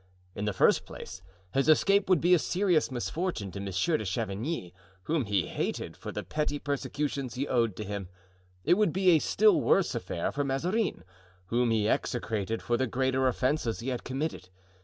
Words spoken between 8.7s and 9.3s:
would be a